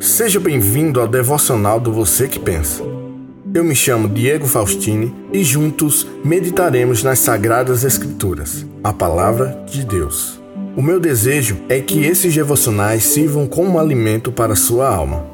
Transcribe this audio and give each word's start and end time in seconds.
Seja 0.00 0.38
bem-vindo 0.38 1.00
ao 1.00 1.08
devocional 1.08 1.80
do 1.80 1.92
Você 1.92 2.28
que 2.28 2.38
Pensa. 2.38 2.84
Eu 3.52 3.64
me 3.64 3.74
chamo 3.74 4.08
Diego 4.08 4.46
Faustini 4.46 5.12
e 5.32 5.42
juntos 5.42 6.06
meditaremos 6.24 7.02
nas 7.02 7.18
Sagradas 7.18 7.82
Escrituras, 7.82 8.64
a 8.84 8.92
Palavra 8.92 9.64
de 9.68 9.84
Deus. 9.84 10.40
O 10.76 10.82
meu 10.82 11.00
desejo 11.00 11.58
é 11.68 11.80
que 11.80 12.04
esses 12.04 12.32
devocionais 12.32 13.02
sirvam 13.02 13.48
como 13.48 13.76
alimento 13.76 14.30
para 14.30 14.54
sua 14.54 14.88
alma. 14.88 15.26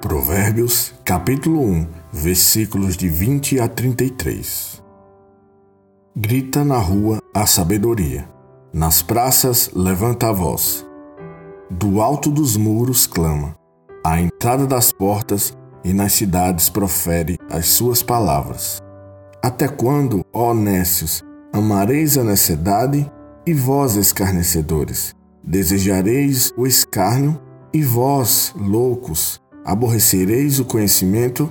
Provérbios, 0.00 0.94
capítulo 1.04 1.64
1, 1.64 1.88
versículos 2.12 2.96
de 2.96 3.08
20 3.08 3.58
a 3.58 3.66
33. 3.66 4.80
Grita 6.14 6.64
na 6.64 6.78
rua 6.78 7.20
a 7.34 7.44
sabedoria 7.44 8.39
nas 8.72 9.02
praças 9.02 9.68
levanta 9.74 10.28
a 10.28 10.32
voz. 10.32 10.86
Do 11.68 12.00
alto 12.00 12.30
dos 12.30 12.56
muros 12.56 13.06
clama. 13.06 13.56
À 14.04 14.20
entrada 14.20 14.66
das 14.66 14.92
portas 14.92 15.56
e 15.84 15.92
nas 15.92 16.12
cidades 16.12 16.68
profere 16.68 17.36
as 17.50 17.66
suas 17.66 18.02
palavras. 18.02 18.80
Até 19.42 19.66
quando, 19.66 20.24
ó 20.32 20.54
nécios, 20.54 21.22
amareis 21.52 22.16
a 22.16 22.22
necessidade 22.22 23.10
e 23.44 23.52
vós 23.52 23.96
escarnecedores? 23.96 25.14
Desejareis 25.42 26.52
o 26.56 26.66
escárnio 26.66 27.40
e 27.72 27.82
vós, 27.82 28.54
loucos, 28.56 29.40
aborrecereis 29.64 30.60
o 30.60 30.64
conhecimento? 30.64 31.50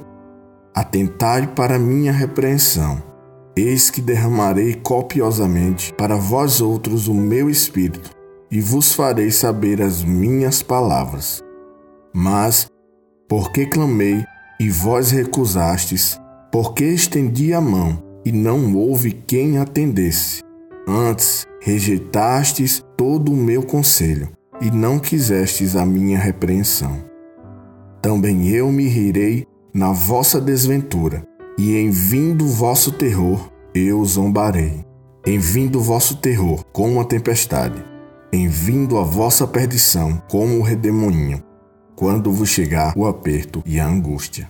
Atentai 0.74 1.48
para 1.48 1.78
minha 1.78 2.14
repreensão 2.14 3.09
Eis 3.56 3.90
que 3.90 4.02
derramarei 4.02 4.76
copiosamente 4.76 5.94
para 5.94 6.16
vós 6.16 6.62
outros 6.62 7.08
o 7.08 7.14
meu 7.14 7.50
espírito, 7.50 8.12
e 8.52 8.62
vos 8.62 8.94
farei 8.94 9.32
saber 9.32 9.82
as 9.82 10.04
minhas 10.04 10.62
palavras. 10.62 11.44
Mas, 12.14 12.68
porque 13.28 13.66
clamei 13.66 14.24
e 14.60 14.70
vós 14.70 15.12
recusastes, 15.12 16.20
porque 16.52 16.86
estendi 16.86 17.54
a 17.54 17.62
mão 17.62 18.02
e 18.26 18.32
não 18.32 18.76
houve 18.76 19.12
quem 19.12 19.58
atendesse. 19.58 20.42
Antes 20.88 21.46
rejeitastes 21.62 22.84
todo 22.98 23.32
o 23.32 23.38
meu 23.38 23.64
conselho 23.64 24.30
e 24.62 24.72
não 24.72 25.00
quisestes 25.00 25.76
a 25.76 25.86
minha 25.86 26.18
repreensão. 26.18 27.04
Também 28.02 28.50
eu 28.50 28.72
me 28.72 28.88
rirei 28.88 29.46
na 29.74 29.92
vossa 29.92 30.40
desventura 30.42 31.24
e 31.60 31.76
em 31.76 31.92
vindo 31.92 32.48
vosso 32.48 32.90
terror, 32.90 33.52
eu 33.76 34.06
zombarei. 34.06 34.86
Em 35.26 35.38
vindo 35.38 35.82
vosso 35.82 36.16
terror, 36.16 36.64
como 36.72 37.02
a 37.02 37.04
tempestade. 37.04 37.84
Em 38.32 38.48
vindo 38.48 38.98
a 38.98 39.04
vossa 39.04 39.46
perdição, 39.46 40.24
como 40.30 40.58
o 40.58 40.62
redemoinho. 40.62 41.44
Quando 41.98 42.32
vos 42.32 42.48
chegar 42.48 42.94
o 42.96 43.06
aperto 43.06 43.62
e 43.66 43.78
a 43.78 43.86
angústia. 43.86 44.50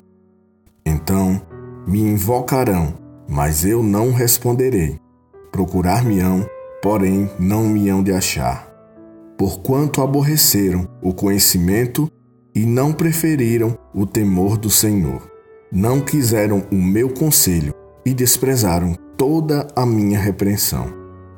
Então 0.85 1.41
me 1.87 1.99
invocarão, 1.99 2.93
mas 3.27 3.65
eu 3.65 3.81
não 3.81 4.13
responderei. 4.13 4.99
Procurar-me-ão, 5.51 6.47
porém 6.79 7.27
não 7.39 7.63
me 7.63 7.89
hão 7.89 8.03
de 8.03 8.13
achar. 8.13 8.71
Porquanto 9.35 10.03
aborreceram 10.03 10.87
o 11.01 11.11
conhecimento 11.11 12.07
e 12.53 12.67
não 12.67 12.93
preferiram 12.93 13.75
o 13.95 14.05
temor 14.05 14.59
do 14.59 14.69
Senhor 14.69 15.38
não 15.71 16.01
quiseram 16.01 16.63
o 16.71 16.75
meu 16.75 17.09
conselho 17.13 17.73
e 18.05 18.13
desprezaram 18.13 18.95
toda 19.17 19.67
a 19.75 19.85
minha 19.85 20.19
repreensão. 20.19 20.91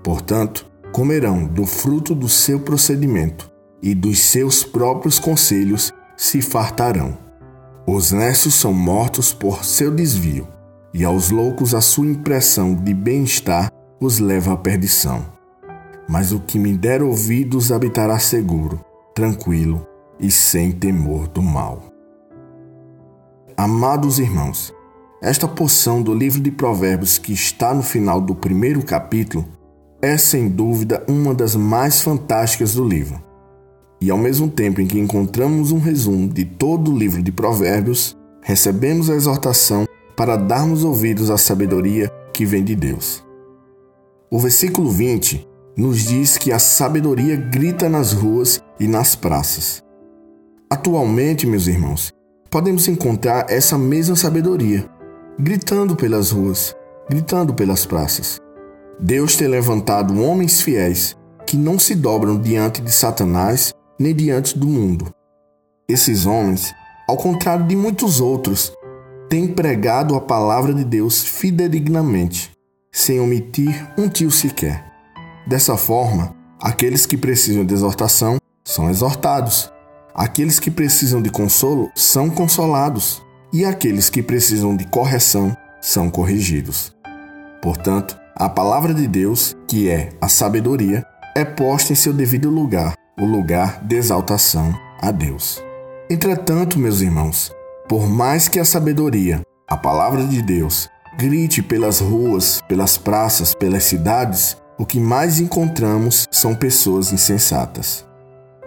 Portanto, 0.04 0.66
comerão 0.92 1.46
do 1.46 1.66
fruto 1.66 2.14
do 2.14 2.30
seu 2.30 2.60
procedimento 2.60 3.52
e 3.82 3.96
dos 3.96 4.20
seus 4.20 4.64
próprios 4.64 5.20
conselhos 5.20 5.92
se 6.16 6.42
fartarão. 6.42 7.18
Os 7.88 8.12
nécios 8.12 8.54
são 8.54 8.74
mortos 8.74 9.34
por 9.34 9.66
seu 9.66 9.92
desvio, 9.92 10.48
e 10.94 11.04
aos 11.04 11.32
loucos 11.32 11.74
a 11.74 11.82
sua 11.82 12.06
impressão 12.06 12.76
de 12.76 12.94
bem-estar 12.94 13.72
os 14.00 14.20
leva 14.20 14.54
à 14.54 14.58
perdição. 14.58 15.26
Mas 16.08 16.32
o 16.32 16.40
que 16.40 16.60
me 16.60 16.78
der 16.78 17.02
ouvidos 17.02 17.72
habitará 17.72 18.20
seguro, 18.20 18.84
tranquilo 19.16 19.88
e 20.20 20.30
sem 20.30 20.72
temor 20.72 21.28
do 21.28 21.42
mal. 21.42 21.91
Amados 23.64 24.18
irmãos, 24.18 24.74
esta 25.22 25.48
porção 25.48 26.02
do 26.02 26.16
livro 26.16 26.42
de 26.42 26.50
Provérbios 26.50 27.20
que 27.20 27.32
está 27.32 27.76
no 27.76 27.84
final 27.84 28.20
do 28.20 28.34
primeiro 28.34 28.84
capítulo 28.84 29.46
é 30.02 30.18
sem 30.18 30.50
dúvida 30.50 31.06
uma 31.08 31.32
das 31.32 31.56
mais 31.56 32.02
fantásticas 32.02 32.74
do 32.74 32.84
livro. 32.84 33.22
E 34.02 34.10
ao 34.10 34.18
mesmo 34.18 34.50
tempo 34.50 34.82
em 34.82 34.88
que 34.88 35.00
encontramos 35.00 35.72
um 35.72 35.78
resumo 35.78 36.28
de 36.28 36.44
todo 36.44 36.92
o 36.92 36.98
livro 36.98 37.22
de 37.22 37.32
Provérbios, 37.32 38.18
recebemos 38.42 39.12
a 39.12 39.14
exortação 39.14 39.86
para 40.18 40.38
darmos 40.38 40.84
ouvidos 40.84 41.30
à 41.30 41.38
sabedoria 41.38 42.12
que 42.34 42.48
vem 42.48 42.64
de 42.64 42.76
Deus. 42.76 43.24
O 44.32 44.40
versículo 44.40 44.90
20 44.90 45.48
nos 45.78 46.00
diz 46.00 46.36
que 46.36 46.52
a 46.52 46.58
sabedoria 46.58 47.36
grita 47.36 47.88
nas 47.88 48.12
ruas 48.12 48.60
e 48.80 48.88
nas 48.88 49.16
praças. 49.16 49.84
Atualmente, 50.68 51.46
meus 51.46 51.68
irmãos, 51.68 52.12
podemos 52.52 52.90
encontrar 52.90 53.46
essa 53.50 53.78
mesma 53.78 54.16
sabedoria, 54.18 54.86
gritando 55.40 55.96
pelas 55.96 56.32
ruas, 56.32 56.76
gritando 57.10 57.54
pelas 57.54 57.86
praças. 57.86 58.42
Deus 59.00 59.38
tem 59.38 59.48
levantado 59.48 60.22
homens 60.22 60.60
fiéis 60.62 61.16
que 61.48 61.56
não 61.56 61.80
se 61.80 61.96
dobram 61.96 62.38
diante 62.38 62.82
de 62.82 62.92
Satanás 62.92 63.74
nem 63.98 64.14
diante 64.14 64.60
do 64.60 64.68
mundo. 64.68 65.14
Esses 65.88 66.26
homens, 66.26 66.74
ao 67.08 67.16
contrário 67.16 67.66
de 67.66 67.76
muitos 67.76 68.20
outros, 68.20 68.74
têm 69.30 69.48
pregado 69.48 70.14
a 70.16 70.22
palavra 70.22 70.74
de 70.74 70.84
Deus 70.84 71.24
fidedignamente, 71.24 72.52
sem 72.92 73.20
omitir 73.20 73.88
um 73.98 74.10
tio 74.10 74.30
sequer. 74.30 74.84
Dessa 75.48 75.78
forma, 75.78 76.36
aqueles 76.60 77.06
que 77.06 77.16
precisam 77.16 77.66
de 77.66 77.74
exortação 77.74 78.38
são 78.64 78.90
exortados, 78.90 79.72
Aqueles 80.14 80.60
que 80.60 80.70
precisam 80.70 81.22
de 81.22 81.30
consolo 81.30 81.90
são 81.96 82.30
consolados, 82.30 83.22
e 83.54 83.66
aqueles 83.66 84.10
que 84.10 84.22
precisam 84.22 84.76
de 84.76 84.86
correção 84.86 85.56
são 85.82 86.10
corrigidos. 86.10 86.96
Portanto, 87.62 88.18
a 88.36 88.50
palavra 88.50 88.94
de 88.94 89.08
Deus, 89.08 89.56
que 89.68 89.90
é 89.90 90.10
a 90.20 90.28
sabedoria, 90.28 91.06
é 91.36 91.46
posta 91.46 91.94
em 91.94 91.96
seu 91.96 92.14
devido 92.14 92.50
lugar, 92.50 92.94
o 93.20 93.26
lugar 93.26 93.84
de 93.86 93.96
exaltação 93.96 94.74
a 95.02 95.12
Deus. 95.12 95.62
Entretanto, 96.10 96.80
meus 96.80 97.02
irmãos, 97.02 97.52
por 97.88 98.08
mais 98.08 98.48
que 98.48 98.60
a 98.60 98.66
sabedoria, 98.66 99.42
a 99.68 99.78
palavra 99.78 100.26
de 100.26 100.42
Deus, 100.42 100.90
grite 101.18 101.62
pelas 101.62 102.00
ruas, 102.00 102.62
pelas 102.68 102.98
praças, 102.98 103.54
pelas 103.54 103.84
cidades, 103.84 104.58
o 104.78 104.86
que 104.86 105.00
mais 105.00 105.40
encontramos 105.40 106.28
são 106.32 106.56
pessoas 106.56 107.14
insensatas. 107.14 108.06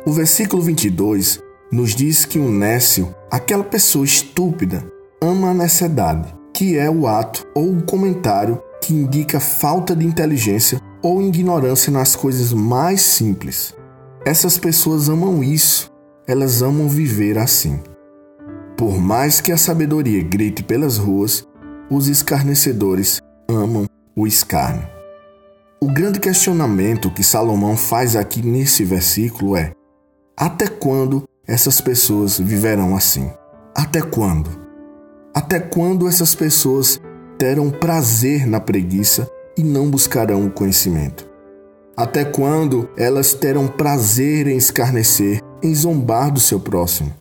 O 0.06 0.12
versículo 0.12 0.60
22 0.60 1.40
nos 1.72 1.94
diz 1.94 2.26
que 2.26 2.38
o 2.38 2.50
nécio, 2.50 3.14
aquela 3.30 3.64
pessoa 3.64 4.04
estúpida, 4.04 4.84
ama 5.18 5.48
a 5.48 5.54
necessidade, 5.54 6.34
que 6.52 6.76
é 6.76 6.90
o 6.90 7.06
ato 7.06 7.46
ou 7.54 7.72
o 7.72 7.82
comentário 7.82 8.62
que 8.82 8.92
indica 8.92 9.40
falta 9.40 9.96
de 9.96 10.04
inteligência 10.04 10.78
ou 11.02 11.22
ignorância 11.22 11.90
nas 11.90 12.14
coisas 12.14 12.52
mais 12.52 13.00
simples. 13.00 13.74
Essas 14.26 14.58
pessoas 14.58 15.08
amam 15.08 15.42
isso, 15.42 15.90
elas 16.26 16.60
amam 16.60 16.86
viver 16.86 17.38
assim. 17.38 17.80
Por 18.76 19.00
mais 19.00 19.40
que 19.40 19.52
a 19.52 19.56
sabedoria 19.56 20.22
grite 20.22 20.62
pelas 20.62 20.98
ruas, 20.98 21.48
os 21.90 22.08
escarnecedores 22.08 23.22
amam 23.48 23.86
o 24.14 24.26
escárnio. 24.26 24.86
O 25.80 25.86
grande 25.86 26.20
questionamento 26.20 27.10
que 27.10 27.22
Salomão 27.22 27.74
faz 27.74 28.16
aqui 28.16 28.44
nesse 28.44 28.84
versículo 28.84 29.56
é: 29.56 29.72
até 30.36 30.66
quando 30.66 31.22
essas 31.46 31.80
pessoas 31.80 32.38
viverão 32.38 32.96
assim? 32.96 33.30
Até 33.74 34.02
quando? 34.02 34.50
Até 35.32 35.60
quando 35.60 36.08
essas 36.08 36.34
pessoas 36.34 37.00
terão 37.38 37.70
prazer 37.70 38.44
na 38.46 38.58
preguiça 38.58 39.30
e 39.56 39.62
não 39.62 39.88
buscarão 39.88 40.44
o 40.44 40.50
conhecimento? 40.50 41.28
Até 41.96 42.24
quando 42.24 42.88
elas 42.96 43.32
terão 43.32 43.68
prazer 43.68 44.48
em 44.48 44.56
escarnecer, 44.56 45.40
em 45.62 45.72
zombar 45.72 46.32
do 46.32 46.40
seu 46.40 46.58
próximo? 46.58 47.14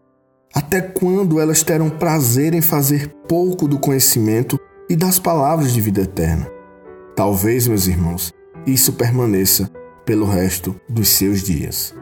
Até 0.51 0.81
quando 0.81 1.39
elas 1.39 1.61
terão 1.61 1.91
prazer 1.91 2.55
em 2.55 2.61
fazer 2.61 3.09
pouco 3.27 3.67
do 3.67 3.77
conhecimento 3.77 4.59
e 4.89 4.95
das 4.95 5.19
palavras 5.19 5.71
de 5.71 5.81
vida 5.81 6.01
eterna? 6.01 6.47
Talvez, 7.15 7.67
meus 7.67 7.85
irmãos, 7.85 8.33
isso 8.65 8.93
permaneça 8.93 9.69
pelo 10.03 10.25
resto 10.25 10.75
dos 10.89 11.09
seus 11.09 11.43
dias. 11.43 11.93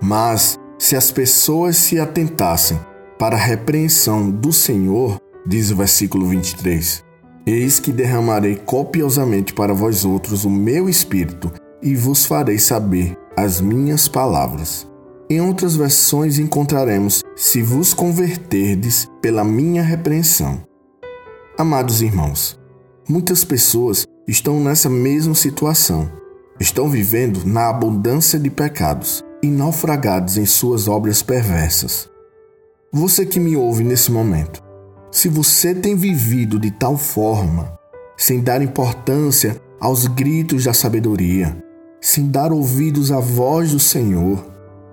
Mas, 0.00 0.58
se 0.78 0.96
as 0.96 1.10
pessoas 1.10 1.76
se 1.76 2.00
atentassem 2.00 2.80
para 3.18 3.36
a 3.36 3.40
repreensão 3.40 4.30
do 4.30 4.50
Senhor, 4.50 5.20
diz 5.46 5.70
o 5.70 5.76
versículo 5.76 6.26
23, 6.26 7.04
Eis 7.46 7.78
que 7.78 7.92
derramarei 7.92 8.56
copiosamente 8.56 9.52
para 9.52 9.74
vós 9.74 10.04
outros 10.04 10.44
o 10.44 10.50
meu 10.50 10.88
espírito, 10.88 11.52
e 11.82 11.94
vos 11.94 12.24
farei 12.24 12.58
saber 12.58 13.16
as 13.36 13.60
minhas 13.60 14.08
palavras. 14.08 14.86
Em 15.28 15.40
outras 15.40 15.76
versões 15.76 16.38
encontraremos: 16.38 17.22
se 17.36 17.62
vos 17.62 17.92
converterdes 17.92 19.08
pela 19.20 19.44
minha 19.44 19.82
repreensão. 19.82 20.62
Amados 21.58 22.00
irmãos, 22.00 22.58
muitas 23.08 23.44
pessoas 23.44 24.06
estão 24.26 24.60
nessa 24.60 24.88
mesma 24.88 25.34
situação. 25.34 26.10
Estão 26.58 26.88
vivendo 26.88 27.44
na 27.46 27.68
abundância 27.70 28.38
de 28.38 28.50
pecados 28.50 29.24
e 29.42 29.48
naufragados 29.48 30.36
em 30.36 30.46
suas 30.46 30.88
obras 30.88 31.22
perversas. 31.22 32.08
Você 32.92 33.24
que 33.24 33.40
me 33.40 33.56
ouve 33.56 33.84
nesse 33.84 34.10
momento, 34.10 34.62
se 35.10 35.28
você 35.28 35.74
tem 35.74 35.94
vivido 35.94 36.58
de 36.58 36.70
tal 36.70 36.96
forma, 36.96 37.78
sem 38.16 38.40
dar 38.40 38.62
importância 38.62 39.60
aos 39.80 40.06
gritos 40.06 40.64
da 40.64 40.74
sabedoria, 40.74 41.56
sem 42.00 42.28
dar 42.28 42.52
ouvidos 42.52 43.10
à 43.10 43.18
voz 43.18 43.72
do 43.72 43.78
Senhor, 43.78 44.44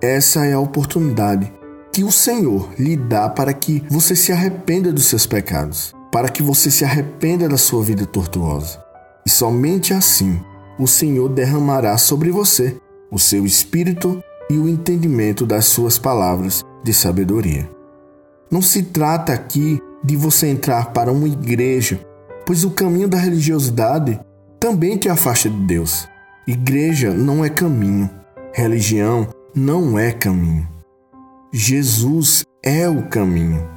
essa 0.02 0.46
é 0.46 0.54
a 0.54 0.60
oportunidade 0.60 1.52
que 1.92 2.04
o 2.04 2.12
Senhor 2.12 2.70
lhe 2.78 2.96
dá 2.96 3.28
para 3.28 3.52
que 3.52 3.84
você 3.90 4.16
se 4.16 4.32
arrependa 4.32 4.94
dos 4.94 5.06
seus 5.06 5.26
pecados, 5.26 5.94
para 6.12 6.30
que 6.30 6.44
você 6.44 6.70
se 6.70 6.86
arrependa 6.86 7.50
da 7.50 7.58
sua 7.58 7.84
vida 7.84 8.06
tortuosa. 8.06 8.80
E 9.26 9.30
somente 9.30 9.94
assim 9.94 10.40
o 10.78 10.88
Senhor 10.88 11.28
derramará 11.30 11.98
sobre 11.98 12.30
você 12.30 12.78
o 13.12 13.18
seu 13.18 13.46
espírito 13.46 14.22
e 14.50 14.58
o 14.58 14.68
entendimento 14.68 15.46
das 15.46 15.66
suas 15.66 15.98
palavras 15.98 16.64
de 16.84 16.94
sabedoria. 16.94 17.70
Não 18.50 18.62
se 18.62 18.84
trata 18.84 19.34
aqui 19.34 19.82
de 20.04 20.16
você 20.16 20.48
entrar 20.48 20.92
para 20.94 21.12
uma 21.12 21.28
igreja, 21.28 22.00
pois 22.46 22.64
o 22.64 22.72
caminho 22.72 23.08
da 23.08 23.18
religiosidade 23.18 24.20
também 24.60 24.98
te 24.98 25.10
afasta 25.10 25.50
de 25.50 25.66
Deus. 25.66 26.08
Igreja 26.48 27.14
não 27.14 27.44
é 27.44 27.50
caminho, 27.50 28.10
religião 28.54 29.28
não 29.54 30.00
é 30.00 30.12
caminho. 30.12 30.68
Jesus 31.52 32.46
é 32.64 32.88
o 32.88 33.04
caminho. 33.04 33.68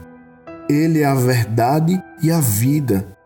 Ele 0.68 1.00
é 1.00 1.04
a 1.04 1.14
verdade 1.14 2.00
e 2.22 2.30
a 2.30 2.38
vida. 2.40 3.16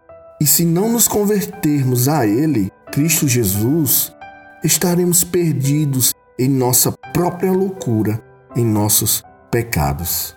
E 0.40 0.46
se 0.46 0.64
não 0.64 0.90
nos 0.90 1.06
convertermos 1.06 2.08
a 2.08 2.26
Ele, 2.26 2.70
Cristo 2.90 3.28
Jesus, 3.28 4.14
estaremos 4.62 5.24
perdidos 5.24 6.13
em 6.38 6.48
nossa 6.48 6.92
própria 7.12 7.52
loucura, 7.52 8.22
em 8.56 8.64
nossos 8.64 9.22
pecados. 9.50 10.36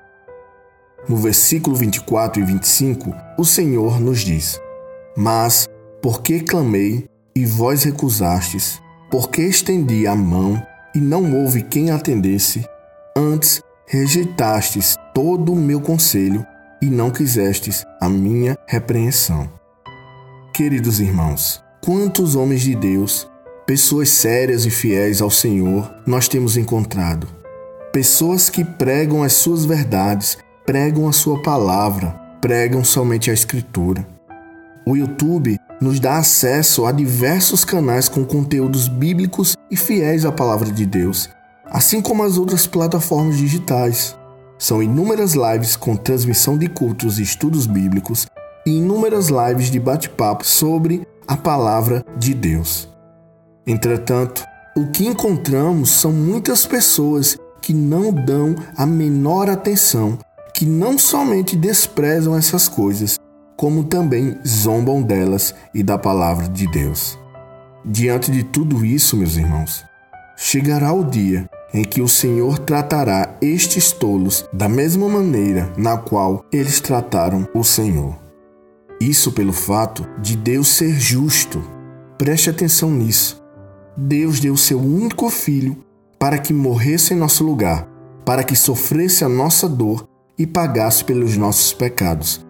No 1.07 1.15
versículo 1.15 1.75
24 1.75 2.41
e 2.41 2.45
25, 2.45 3.13
o 3.37 3.45
Senhor 3.45 3.99
nos 3.99 4.19
diz: 4.19 4.59
Mas, 5.15 5.67
porque 6.01 6.41
clamei 6.41 7.07
e 7.35 7.45
vós 7.45 7.83
recusastes, 7.83 8.81
porque 9.09 9.41
estendi 9.41 10.05
a 10.05 10.15
mão 10.15 10.61
e 10.93 10.99
não 10.99 11.33
houve 11.35 11.63
quem 11.63 11.91
atendesse, 11.91 12.65
antes 13.15 13.61
rejeitastes 13.87 14.95
todo 15.13 15.53
o 15.53 15.55
meu 15.55 15.79
conselho 15.79 16.45
e 16.81 16.87
não 16.87 17.09
quisestes 17.09 17.85
a 18.01 18.09
minha 18.09 18.57
repreensão. 18.67 19.49
Queridos 20.53 20.99
irmãos, 20.99 21.63
quantos 21.83 22.35
homens 22.35 22.61
de 22.61 22.75
Deus, 22.75 23.29
pessoas 23.67 24.07
sérias 24.07 24.65
e 24.65 24.69
fiéis 24.69 25.21
ao 25.21 25.29
Senhor, 25.29 25.93
nós 26.05 26.29
temos 26.29 26.55
encontrado? 26.55 27.27
Pessoas 27.91 28.49
que 28.49 28.63
pregam 28.63 29.21
as 29.21 29.33
suas 29.33 29.65
verdades 29.65 30.37
pregam 30.65 31.07
a 31.07 31.11
sua 31.11 31.41
palavra, 31.41 32.11
pregam 32.41 32.83
somente 32.83 33.29
a 33.29 33.33
Escritura. 33.33 34.07
O 34.85 34.95
YouTube 34.95 35.57
nos 35.81 35.99
dá 35.99 36.17
acesso 36.17 36.85
a 36.85 36.93
diversos 36.93 37.65
canais 37.65 38.07
com 38.07 38.23
conteúdos 38.23 38.87
bíblicos 38.87 39.57
e 39.69 39.75
fiéis 39.75 40.23
à 40.23 40.31
palavra 40.31 40.71
de 40.71 40.85
Deus, 40.85 41.29
assim 41.65 42.01
como 42.01 42.23
as 42.23 42.37
outras 42.37 42.65
plataformas 42.65 43.37
digitais. 43.37 44.17
São 44.57 44.81
inúmeras 44.81 45.33
lives 45.33 45.75
com 45.75 45.95
transmissão 45.95 46.57
de 46.57 46.69
cultos 46.69 47.19
e 47.19 47.23
estudos 47.23 47.67
bíblicos 47.67 48.27
e 48.65 48.71
inúmeras 48.71 49.27
lives 49.27 49.69
de 49.69 49.79
bate-papo 49.79 50.45
sobre 50.45 51.05
a 51.27 51.35
palavra 51.35 52.05
de 52.17 52.33
Deus. 52.33 52.96
Entretanto, 53.67 54.43
o 54.75 54.87
que 54.87 55.05
encontramos 55.05 55.91
são 55.91 56.11
muitas 56.11 56.65
pessoas 56.65 57.37
que 57.61 57.73
não 57.73 58.13
dão 58.13 58.55
a 58.77 58.85
menor 58.85 59.49
atenção 59.49 60.17
que 60.57 60.65
não 60.65 60.97
somente 60.97 61.55
desprezam 61.55 62.35
essas 62.35 62.67
coisas, 62.67 63.19
como 63.55 63.83
também 63.83 64.35
zombam 64.43 65.03
delas 65.03 65.53
e 65.71 65.83
da 65.83 65.99
palavra 65.99 66.47
de 66.47 66.65
Deus. 66.71 67.19
Diante 67.85 68.31
de 68.31 68.43
tudo 68.43 68.83
isso, 68.83 69.15
meus 69.15 69.37
irmãos, 69.37 69.85
chegará 70.35 70.91
o 70.91 71.03
dia 71.03 71.47
em 71.71 71.83
que 71.83 72.01
o 72.01 72.07
Senhor 72.07 72.57
tratará 72.57 73.35
estes 73.39 73.91
tolos 73.91 74.45
da 74.51 74.67
mesma 74.67 75.07
maneira 75.07 75.71
na 75.77 75.95
qual 75.95 76.43
eles 76.51 76.79
trataram 76.79 77.47
o 77.53 77.63
Senhor. 77.63 78.17
Isso 78.99 79.31
pelo 79.31 79.53
fato 79.53 80.07
de 80.19 80.35
Deus 80.35 80.69
ser 80.69 80.99
justo. 80.99 81.61
Preste 82.17 82.49
atenção 82.49 82.89
nisso. 82.89 83.46
Deus 83.97 84.39
deu 84.39 84.55
seu 84.55 84.79
único 84.79 85.27
filho 85.27 85.75
para 86.19 86.37
que 86.37 86.53
morresse 86.53 87.15
em 87.15 87.17
nosso 87.17 87.43
lugar, 87.43 87.89
para 88.23 88.43
que 88.43 88.55
sofresse 88.55 89.23
a 89.23 89.29
nossa 89.29 89.67
dor 89.67 90.07
e 90.37 90.45
pagasse 90.45 91.03
pelos 91.03 91.35
nossos 91.35 91.73
pecados. 91.73 92.45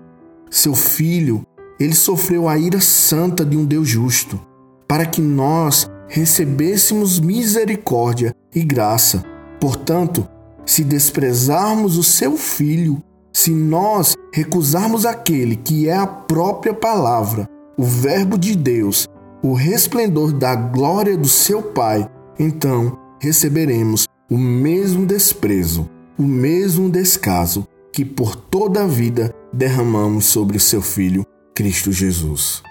Seu 0.51 0.75
filho, 0.75 1.45
ele 1.79 1.95
sofreu 1.95 2.49
a 2.49 2.57
ira 2.57 2.81
santa 2.81 3.45
de 3.45 3.55
um 3.55 3.65
Deus 3.65 3.87
justo, 3.87 4.37
para 4.85 5.05
que 5.05 5.21
nós 5.21 5.89
recebêssemos 6.09 7.17
misericórdia 7.17 8.35
e 8.53 8.61
graça. 8.61 9.23
Portanto, 9.57 10.27
se 10.65 10.83
desprezarmos 10.83 11.97
o 11.97 12.03
seu 12.03 12.35
filho, 12.35 13.01
se 13.31 13.51
nós 13.51 14.15
recusarmos 14.33 15.05
aquele 15.05 15.55
que 15.55 15.87
é 15.87 15.95
a 15.95 16.07
própria 16.07 16.73
palavra, 16.73 17.47
o 17.77 17.83
Verbo 17.83 18.37
de 18.37 18.55
Deus, 18.55 19.07
o 19.43 19.53
resplendor 19.53 20.33
da 20.33 20.55
glória 20.55 21.17
do 21.17 21.27
seu 21.27 21.61
Pai, 21.61 22.09
então 22.39 22.97
receberemos 23.19 24.07
o 24.29 24.37
mesmo 24.37 25.05
desprezo, 25.05 25.89
o 26.17 26.23
mesmo 26.23 26.89
descaso 26.89 27.67
que 27.93 28.03
por 28.03 28.35
toda 28.35 28.83
a 28.83 28.87
vida 28.87 29.33
derramamos 29.53 30.25
sobre 30.25 30.57
o 30.57 30.59
seu 30.59 30.81
Filho, 30.81 31.25
Cristo 31.55 31.91
Jesus. 31.91 32.61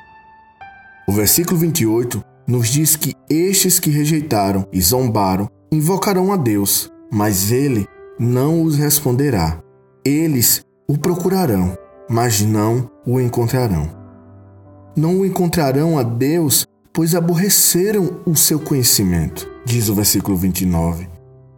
O 1.08 1.12
versículo 1.12 1.58
28 1.58 2.22
nos 2.46 2.68
diz 2.68 2.94
que 2.94 3.14
estes 3.28 3.80
que 3.80 3.90
rejeitaram 3.90 4.66
e 4.72 4.80
zombaram 4.80 5.48
invocarão 5.72 6.32
a 6.32 6.36
Deus, 6.36 6.90
mas 7.10 7.50
ele 7.50 7.86
não 8.18 8.62
os 8.62 8.76
responderá. 8.76 9.60
Eles 10.04 10.64
o 10.88 10.96
procurarão, 10.96 11.76
mas 12.08 12.40
não 12.40 12.88
o 13.04 13.20
encontrarão. 13.20 14.05
Não 14.96 15.26
encontrarão 15.26 15.98
a 15.98 16.02
Deus, 16.02 16.66
pois 16.90 17.14
aborreceram 17.14 18.20
o 18.24 18.34
seu 18.34 18.58
conhecimento, 18.58 19.46
diz 19.62 19.90
o 19.90 19.94
versículo 19.94 20.34
29. 20.38 21.06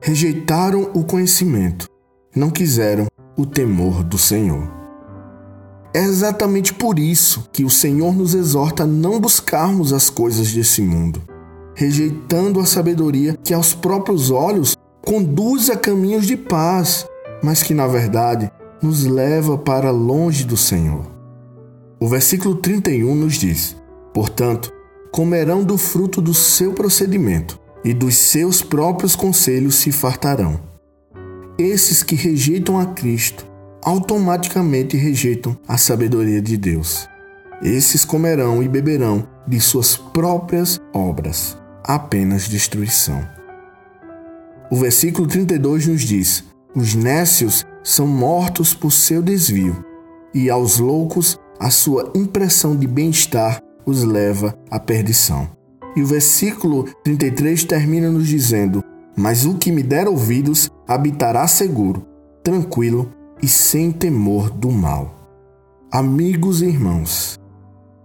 Rejeitaram 0.03 0.91
o 0.93 1.05
conhecimento, 1.05 1.87
não 2.35 2.51
quiseram 2.51 3.07
o 3.37 3.47
temor 3.47 4.03
do 4.03 4.19
Senhor. 4.19 4.69
É 5.95 6.03
exatamente 6.03 6.75
por 6.75 6.99
isso 6.99 7.49
que 7.53 7.65
o 7.65 7.71
Senhor 7.71 8.13
nos 8.13 8.35
exorta 8.35 8.83
a 8.83 8.87
não 8.87 9.21
buscarmos 9.21 9.93
as 9.93 10.11
coisas 10.11 10.53
desse 10.53 10.83
mundo, 10.83 11.23
rejeitando 11.77 12.59
a 12.59 12.67
sabedoria 12.67 13.39
que 13.45 13.55
aos 13.55 13.73
próprios 13.73 14.33
olhos 14.33 14.77
conduz 15.01 15.71
a 15.71 15.77
caminhos 15.77 16.27
de 16.27 16.37
paz, 16.37 17.07
mas 17.41 17.63
que 17.63 17.73
na 17.73 17.87
verdade 17.87 18.51
nos 18.83 19.05
leva 19.05 19.57
para 19.57 19.93
longe 19.93 20.43
do 20.43 20.57
Senhor. 20.57 21.18
O 22.01 22.07
versículo 22.07 22.55
31 22.57 23.15
nos 23.15 23.35
diz: 23.35 23.77
Portanto, 24.15 24.73
comerão 25.11 25.65
do 25.65 25.77
fruto 25.77 26.21
do 26.21 26.33
seu 26.33 26.73
procedimento, 26.73 27.59
e 27.85 27.93
dos 27.93 28.17
seus 28.17 28.63
próprios 28.63 29.17
conselhos 29.17 29.77
se 29.77 29.91
fartarão. 29.91 30.61
Esses 31.59 32.03
que 32.03 32.15
rejeitam 32.15 32.79
a 32.79 32.87
Cristo 32.87 33.47
automaticamente 33.83 34.97
rejeitam 34.97 35.57
a 35.67 35.79
sabedoria 35.79 36.43
de 36.43 36.57
Deus. 36.57 37.09
Esses 37.63 38.05
comerão 38.05 38.63
e 38.63 38.69
beberão 38.69 39.27
de 39.47 39.61
suas 39.61 39.97
próprias 39.97 40.81
obras, 40.93 41.57
apenas 41.83 42.49
destruição. 42.49 43.27
O 44.71 44.77
versículo 44.77 45.27
32 45.27 45.87
nos 45.87 46.03
diz: 46.03 46.45
Os 46.75 46.95
nécios 46.95 47.67
são 47.83 48.07
mortos 48.07 48.75
por 48.75 48.93
seu 48.93 49.23
desvio, 49.23 49.85
e 50.33 50.51
aos 50.51 50.79
loucos 50.79 51.39
a 51.59 51.71
sua 51.71 52.13
impressão 52.15 52.77
de 52.77 52.87
bem-estar 52.87 53.61
os 53.85 54.05
leva 54.05 54.55
à 54.71 54.79
perdição. 54.79 55.49
E 55.97 56.03
o 56.03 56.07
versículo 56.07 56.85
33 57.03 57.65
termina 57.65 58.11
nos 58.11 58.29
dizendo: 58.29 58.85
mas 59.19 59.45
o 59.45 59.55
que 59.55 59.73
me 59.73 59.83
der 59.83 60.07
ouvidos 60.07 60.71
habitará 60.87 61.49
seguro, 61.49 62.07
tranquilo 62.45 63.13
e 63.43 63.49
sem 63.49 63.91
temor 63.91 64.49
do 64.49 64.71
mal. 64.71 65.13
Amigos 65.91 66.63
e 66.63 66.67
irmãos, 66.67 67.37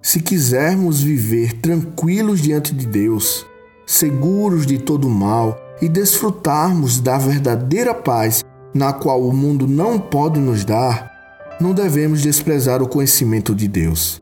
se 0.01 0.19
quisermos 0.19 1.01
viver 1.01 1.53
tranquilos 1.61 2.41
diante 2.41 2.73
de 2.73 2.87
Deus, 2.87 3.45
seguros 3.85 4.65
de 4.65 4.79
todo 4.79 5.07
mal 5.07 5.55
e 5.79 5.87
desfrutarmos 5.87 6.99
da 6.99 7.19
verdadeira 7.19 7.93
paz 7.93 8.43
na 8.73 8.91
qual 8.91 9.21
o 9.21 9.31
mundo 9.31 9.67
não 9.67 9.99
pode 9.99 10.39
nos 10.39 10.65
dar, 10.65 11.12
não 11.59 11.73
devemos 11.73 12.21
desprezar 12.21 12.81
o 12.81 12.87
conhecimento 12.87 13.53
de 13.53 13.67
Deus. 13.67 14.21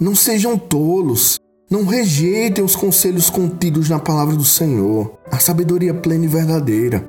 Não 0.00 0.14
sejam 0.14 0.58
tolos, 0.58 1.38
não 1.70 1.84
rejeitem 1.84 2.64
os 2.64 2.74
conselhos 2.74 3.28
contidos 3.28 3.88
na 3.88 3.98
palavra 3.98 4.34
do 4.34 4.44
Senhor, 4.44 5.18
a 5.30 5.38
sabedoria 5.38 5.94
plena 5.94 6.24
e 6.24 6.28
verdadeira. 6.28 7.08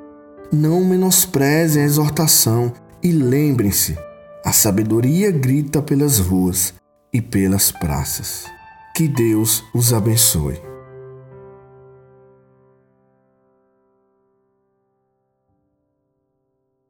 Não 0.51 0.83
menosprezem 0.83 1.83
a 1.83 1.85
exortação 1.85 2.73
e 3.01 3.11
lembrem-se: 3.11 3.97
a 4.43 4.51
sabedoria 4.51 5.31
grita 5.31 5.81
pelas 5.81 6.19
ruas 6.19 6.73
e 7.13 7.21
pelas 7.21 7.71
praças. 7.71 8.45
Que 8.95 9.07
Deus 9.07 9.63
os 9.73 9.93
abençoe. 9.93 10.70